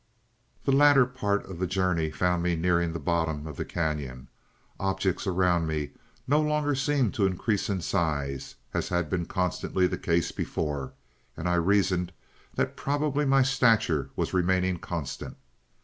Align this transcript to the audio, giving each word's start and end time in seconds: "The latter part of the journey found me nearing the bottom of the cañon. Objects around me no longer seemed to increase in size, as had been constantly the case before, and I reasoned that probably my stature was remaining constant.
"The 0.65 0.71
latter 0.71 1.05
part 1.05 1.45
of 1.45 1.59
the 1.59 1.67
journey 1.67 2.09
found 2.09 2.41
me 2.41 2.55
nearing 2.55 2.91
the 2.91 2.97
bottom 2.99 3.45
of 3.45 3.55
the 3.55 3.63
cañon. 3.65 4.29
Objects 4.79 5.27
around 5.27 5.67
me 5.67 5.91
no 6.27 6.41
longer 6.41 6.73
seemed 6.73 7.13
to 7.13 7.27
increase 7.27 7.69
in 7.69 7.81
size, 7.81 8.55
as 8.73 8.89
had 8.89 9.11
been 9.11 9.27
constantly 9.27 9.85
the 9.85 9.99
case 9.99 10.31
before, 10.31 10.93
and 11.37 11.47
I 11.47 11.53
reasoned 11.53 12.13
that 12.55 12.75
probably 12.75 13.25
my 13.25 13.43
stature 13.43 14.09
was 14.15 14.33
remaining 14.33 14.79
constant. 14.79 15.37